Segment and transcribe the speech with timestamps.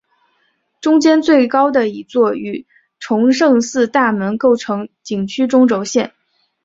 [0.81, 2.65] 中间最高的一座与
[2.99, 6.11] 崇圣寺大门构成景区中轴线。